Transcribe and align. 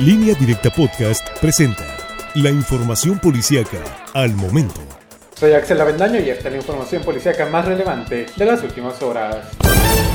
Línea 0.00 0.32
Directa 0.34 0.70
Podcast 0.70 1.28
presenta 1.40 1.84
la 2.36 2.50
información 2.50 3.18
policíaca 3.18 3.78
al 4.14 4.32
momento. 4.32 4.80
Soy 5.34 5.54
Axel 5.54 5.80
Avendaño 5.80 6.20
y 6.20 6.30
esta 6.30 6.46
es 6.46 6.52
la 6.52 6.60
información 6.60 7.02
policíaca 7.02 7.46
más 7.46 7.64
relevante 7.64 8.26
de 8.36 8.44
las 8.44 8.62
últimas 8.62 9.02
horas. 9.02 9.48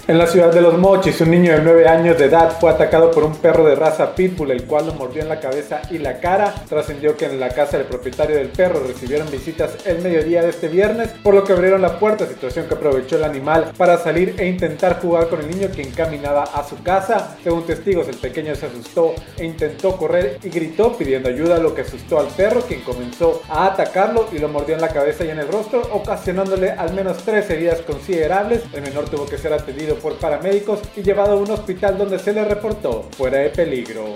En 0.05 0.17
la 0.17 0.27
ciudad 0.27 0.53
de 0.53 0.61
Los 0.61 0.77
Mochis, 0.77 1.21
un 1.21 1.31
niño 1.31 1.53
de 1.53 1.61
9 1.61 1.87
años 1.87 2.17
de 2.19 2.25
edad 2.25 2.57
fue 2.59 2.69
atacado 2.69 3.09
por 3.09 3.23
un 3.23 3.35
perro 3.37 3.65
de 3.65 3.73
raza 3.73 4.13
pitbull, 4.13 4.51
el 4.51 4.65
cual 4.65 4.85
lo 4.85 4.93
mordió 4.93 5.21
en 5.23 5.29
la 5.29 5.39
cabeza 5.39 5.81
y 5.89 5.97
la 5.97 6.19
cara. 6.19 6.53
Trascendió 6.69 7.17
que 7.17 7.25
en 7.25 7.39
la 7.39 7.49
casa 7.49 7.77
del 7.77 7.87
propietario 7.87 8.35
del 8.35 8.49
perro 8.49 8.83
recibieron 8.85 9.31
visitas 9.31 9.77
el 9.85 10.03
mediodía 10.03 10.43
de 10.43 10.49
este 10.49 10.67
viernes, 10.67 11.09
por 11.23 11.33
lo 11.33 11.45
que 11.45 11.53
abrieron 11.53 11.81
la 11.81 11.99
puerta, 11.99 12.27
situación 12.27 12.67
que 12.67 12.75
aprovechó 12.75 13.15
el 13.15 13.23
animal 13.23 13.71
para 13.75 13.97
salir 13.97 14.35
e 14.37 14.45
intentar 14.45 15.01
jugar 15.01 15.29
con 15.29 15.39
el 15.39 15.49
niño 15.49 15.69
quien 15.73 15.89
caminaba 15.91 16.43
a 16.43 16.63
su 16.63 16.83
casa. 16.83 17.37
Según 17.41 17.65
testigos, 17.65 18.07
el 18.07 18.17
pequeño 18.17 18.53
se 18.55 18.67
asustó 18.67 19.15
e 19.37 19.45
intentó 19.45 19.97
correr 19.97 20.37
y 20.43 20.49
gritó 20.49 20.97
pidiendo 20.97 21.29
ayuda, 21.29 21.59
lo 21.59 21.73
que 21.73 21.81
asustó 21.81 22.19
al 22.19 22.27
perro, 22.27 22.61
quien 22.61 22.81
comenzó 22.81 23.41
a 23.49 23.67
atacarlo 23.67 24.27
y 24.33 24.37
lo 24.37 24.49
mordió 24.49 24.75
en 24.75 24.81
la 24.81 24.89
cabeza 24.89 25.23
y 25.23 25.29
en 25.29 25.39
el 25.39 25.47
rostro, 25.47 25.81
ocasionándole 25.93 26.71
al 26.71 26.93
menos 26.93 27.17
tres 27.23 27.49
heridas 27.49 27.79
considerables. 27.81 28.61
El 28.73 28.81
menor 28.81 29.05
tuvo 29.05 29.25
que 29.25 29.37
ser 29.37 29.53
atendido 29.53 29.72
por 30.01 30.13
paramédicos 30.17 30.79
y 30.95 31.01
llevado 31.01 31.33
a 31.33 31.35
un 31.35 31.49
hospital 31.49 31.97
donde 31.97 32.19
se 32.19 32.31
le 32.31 32.45
reportó 32.45 33.05
fuera 33.17 33.39
de 33.39 33.49
peligro. 33.49 34.13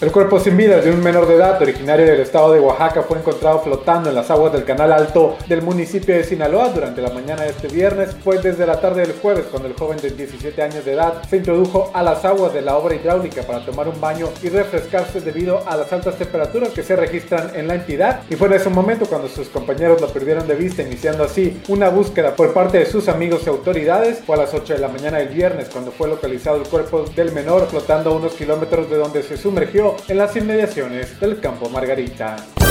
El 0.00 0.12
cuerpo 0.12 0.38
sin 0.38 0.56
vida 0.56 0.80
de 0.80 0.90
un 0.90 1.00
menor 1.00 1.26
de 1.26 1.36
edad 1.36 1.62
originario 1.62 2.04
del 2.04 2.20
estado 2.20 2.52
de 2.52 2.60
Oaxaca 2.60 3.02
fue 3.02 3.18
encontrado 3.18 3.60
flotando 3.60 4.10
en 4.10 4.16
las 4.16 4.30
aguas 4.30 4.52
del 4.52 4.64
canal 4.64 4.92
alto 4.92 5.36
del 5.48 5.62
municipio 5.62 6.14
de 6.14 6.24
Sinaloa 6.24 6.70
durante 6.70 7.00
la 7.00 7.10
mañana 7.10 7.42
de 7.42 7.50
este 7.50 7.68
viernes. 7.68 8.14
Fue 8.22 8.38
desde 8.38 8.66
la 8.66 8.80
tarde 8.80 9.02
del 9.02 9.14
jueves 9.14 9.46
cuando 9.50 9.68
el 9.68 9.74
joven 9.74 9.98
de 9.98 10.10
17 10.10 10.60
años 10.60 10.84
de 10.84 10.92
edad 10.92 11.22
se 11.28 11.36
introdujo 11.36 11.90
a 11.94 12.02
las 12.02 12.24
aguas 12.24 12.52
de 12.52 12.62
la 12.62 12.76
obra 12.76 12.96
hidráulica 12.96 13.42
para 13.42 13.64
tomar 13.64 13.88
un 13.88 14.00
baño 14.00 14.28
y 14.42 14.48
refrescarse 14.48 15.20
debido 15.20 15.62
a 15.66 15.76
las 15.76 15.92
altas 15.92 16.16
temperaturas 16.16 16.70
que 16.70 16.82
se 16.82 16.96
registran 16.96 17.52
en 17.54 17.68
la 17.68 17.76
entidad. 17.76 18.22
Y 18.28 18.34
fue 18.34 18.48
en 18.48 18.54
ese 18.54 18.68
momento 18.68 19.06
cuando 19.06 19.28
sus 19.28 19.48
compañeros 19.48 20.00
lo 20.00 20.08
perdieron 20.08 20.46
de 20.46 20.56
vista, 20.56 20.82
iniciando 20.82 21.24
así 21.24 21.60
una 21.68 21.88
búsqueda 21.88 22.34
por 22.34 22.52
parte 22.52 22.78
de 22.78 22.86
sus 22.86 23.08
amigos 23.08 23.42
y 23.46 23.48
autoridades. 23.48 24.20
Fue 24.26 24.36
a 24.36 24.40
las 24.40 24.52
8 24.52 24.74
de 24.74 24.80
la 24.82 24.88
mañana 24.88 25.18
del 25.18 25.28
viernes 25.28 25.68
cuando 25.68 25.92
fue 25.92 26.08
localizado 26.08 26.56
el 26.56 26.64
cuerpo 26.64 27.04
del 27.14 27.30
menor 27.30 27.68
flotando 27.68 28.10
a 28.10 28.16
unos 28.16 28.32
kilómetros 28.32 28.90
de 28.90 28.96
donde 28.96 29.22
se 29.22 29.36
sumergió 29.36 29.94
en 30.08 30.18
las 30.18 30.34
inmediaciones 30.34 31.20
del 31.20 31.38
campo 31.38 31.68
Margarita. 31.68 32.61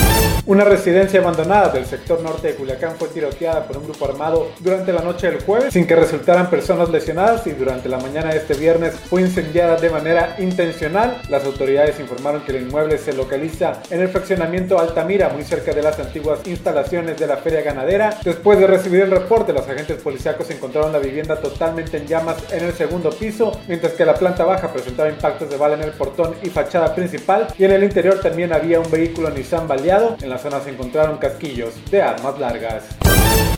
Una 0.48 0.64
residencia 0.64 1.20
abandonada 1.20 1.70
del 1.70 1.86
sector 1.86 2.20
norte 2.20 2.48
de 2.48 2.56
Culiacán 2.56 2.96
fue 2.98 3.10
tiroteada 3.10 3.68
por 3.68 3.78
un 3.78 3.84
grupo 3.84 4.06
armado 4.06 4.48
durante 4.60 4.92
la 4.92 5.02
noche 5.04 5.30
del 5.30 5.40
jueves 5.44 5.72
sin 5.72 5.86
que 5.86 5.96
resultaran 5.96 6.50
personas 6.50 6.90
lesionadas 6.90 7.46
y 7.46 7.52
durante 7.52 7.88
la 7.88 8.00
mañana 8.00 8.32
de 8.32 8.38
este 8.38 8.56
viernes 8.56 8.96
fue 8.96 9.22
incendiada 9.22 9.78
de 9.78 9.92
manera 9.92 10.36
intencional. 10.40 11.22
Las 11.30 11.46
autoridades 11.46 12.00
informaron 12.00 12.42
que 12.42 12.54
el 12.54 12.64
inmueble 12.64 12.98
se 12.98 13.14
localiza 13.14 13.84
en 13.92 14.02
el 14.02 14.10
fraccionamiento 14.10 14.80
Altamira, 14.80 15.30
muy 15.30 15.44
cerca 15.44 15.74
de 15.74 15.84
las 15.84 16.00
antiguas 16.00 16.40
instalaciones 16.46 17.20
de 17.20 17.28
la 17.28 17.38
feria 17.38 17.62
ganadera. 17.62 18.18
Después 18.24 18.58
de 18.58 18.66
recibir 18.66 19.02
el 19.02 19.12
reporte, 19.12 19.54
los 19.54 19.70
agentes 19.70 20.02
policíacos 20.02 20.50
encontraron 20.50 20.92
la 20.92 21.00
vivienda 21.00 21.40
totalmente 21.40 21.98
en 21.98 22.08
llamas 22.08 22.38
en 22.52 22.66
el 22.66 22.74
segundo 22.74 23.12
piso, 23.12 23.52
mientras 23.68 23.94
que 23.94 24.06
la 24.06 24.16
planta 24.16 24.44
baja 24.44 24.74
presentaba 24.74 25.08
impactos 25.08 25.52
de 25.52 25.58
bala 25.58 25.76
en 25.76 25.84
el 25.84 25.92
portón 25.92 26.34
y 26.42 26.50
fachada 26.50 26.96
principal 26.96 27.48
y 27.60 27.66
en 27.66 27.72
el 27.74 27.84
interior 27.84 28.20
también 28.22 28.52
había 28.54 28.80
un 28.80 28.90
vehículo 28.90 29.30
Nissan 29.30 29.68
baleado. 29.68 30.18
En 30.20 30.31
la 30.32 30.38
zona 30.38 30.62
se 30.62 30.70
encontraron 30.70 31.18
casquillos 31.18 31.74
de 31.92 32.02
armas 32.02 32.40
largas. 32.40 32.86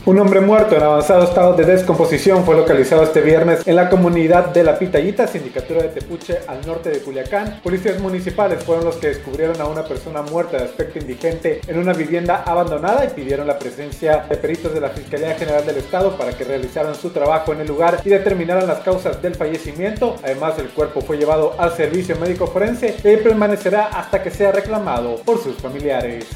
Un 0.06 0.18
hombre 0.18 0.42
muerto 0.42 0.76
en 0.76 0.82
avanzado 0.82 1.24
estado 1.24 1.54
de 1.54 1.64
descomposición 1.64 2.44
fue 2.44 2.54
localizado 2.54 3.04
este 3.04 3.22
viernes 3.22 3.66
en 3.66 3.74
la 3.74 3.88
comunidad 3.88 4.48
de 4.48 4.62
La 4.62 4.78
Pitayita, 4.78 5.26
sindicatura 5.26 5.80
de 5.80 5.88
Tepuche, 5.88 6.40
al 6.46 6.60
norte 6.66 6.90
de 6.90 6.98
Culiacán. 6.98 7.60
Policías 7.62 7.98
municipales 8.00 8.62
fueron 8.62 8.84
los 8.84 8.96
que 8.96 9.08
descubrieron 9.08 9.58
a 9.62 9.64
una 9.64 9.82
persona 9.82 10.20
muerta 10.20 10.58
de 10.58 10.64
aspecto 10.64 10.98
indigente 10.98 11.62
en 11.66 11.78
una 11.78 11.94
vivienda 11.94 12.42
abandonada 12.44 13.06
y 13.06 13.14
pidieron 13.14 13.46
la 13.46 13.58
presencia 13.58 14.26
de 14.28 14.36
peritos 14.36 14.74
de 14.74 14.82
la 14.82 14.90
Fiscalía 14.90 15.36
General 15.36 15.64
del 15.64 15.78
Estado 15.78 16.18
para 16.18 16.36
que 16.36 16.44
realizaran 16.44 16.94
su 16.94 17.08
trabajo 17.08 17.54
en 17.54 17.62
el 17.62 17.66
lugar 17.66 18.02
y 18.04 18.10
determinaran 18.10 18.66
las 18.66 18.80
causas 18.80 19.22
del 19.22 19.36
fallecimiento. 19.36 20.16
Además, 20.22 20.58
el 20.58 20.68
cuerpo 20.68 21.00
fue 21.00 21.16
llevado 21.16 21.54
al 21.56 21.72
servicio 21.72 22.14
médico 22.16 22.46
forense 22.46 22.94
y 23.02 23.16
permanecerá 23.16 23.86
hasta 23.86 24.22
que 24.22 24.30
sea 24.30 24.52
reclamado 24.52 25.16
por 25.24 25.42
sus 25.42 25.56
familiares. 25.56 26.26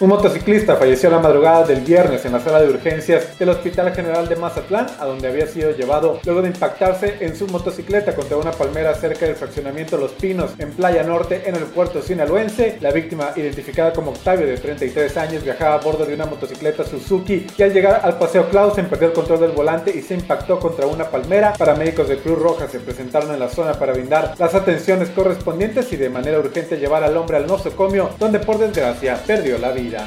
Un 0.00 0.10
motociclista 0.10 0.76
falleció 0.76 1.10
la 1.10 1.18
madrugada 1.18 1.66
del 1.66 1.80
viernes 1.80 2.24
en 2.24 2.32
la 2.32 2.38
sala 2.38 2.60
de 2.60 2.68
urgencias 2.88 3.38
del 3.38 3.50
Hospital 3.50 3.94
General 3.94 4.28
de 4.28 4.36
Mazatlán, 4.36 4.86
a 4.98 5.04
donde 5.04 5.28
había 5.28 5.46
sido 5.46 5.72
llevado 5.72 6.20
luego 6.24 6.40
de 6.40 6.48
impactarse 6.48 7.18
en 7.20 7.36
su 7.36 7.46
motocicleta 7.48 8.14
contra 8.14 8.38
una 8.38 8.52
palmera 8.52 8.94
cerca 8.94 9.26
del 9.26 9.36
fraccionamiento 9.36 9.98
Los 9.98 10.12
Pinos, 10.12 10.52
en 10.58 10.70
Playa 10.72 11.02
Norte, 11.02 11.42
en 11.46 11.54
el 11.54 11.64
puerto 11.64 12.00
sinaloense. 12.00 12.78
La 12.80 12.90
víctima, 12.90 13.32
identificada 13.36 13.92
como 13.92 14.12
Octavio, 14.12 14.46
de 14.46 14.56
33 14.56 15.16
años, 15.18 15.44
viajaba 15.44 15.74
a 15.74 15.78
bordo 15.78 16.06
de 16.06 16.14
una 16.14 16.24
motocicleta 16.24 16.84
Suzuki 16.84 17.46
y 17.56 17.62
al 17.62 17.74
llegar 17.74 18.00
al 18.02 18.18
Paseo 18.18 18.48
Clausen 18.48 18.88
perdió 18.88 19.08
el 19.08 19.14
control 19.14 19.40
del 19.40 19.52
volante 19.52 19.94
y 19.94 20.00
se 20.00 20.14
impactó 20.14 20.58
contra 20.58 20.86
una 20.86 21.10
palmera. 21.10 21.52
Paramédicos 21.58 22.08
de 22.08 22.16
Cruz 22.16 22.38
Roja 22.38 22.68
se 22.68 22.80
presentaron 22.80 23.32
en 23.32 23.40
la 23.40 23.48
zona 23.48 23.74
para 23.74 23.92
brindar 23.92 24.34
las 24.38 24.54
atenciones 24.54 25.10
correspondientes 25.10 25.92
y 25.92 25.96
de 25.96 26.08
manera 26.08 26.38
urgente 26.38 26.78
llevar 26.78 27.04
al 27.04 27.16
hombre 27.16 27.36
al 27.36 27.46
nosocomio, 27.46 28.10
donde 28.18 28.38
por 28.38 28.58
desgracia 28.58 29.20
perdió 29.26 29.58
la 29.58 29.72
vida. 29.72 30.06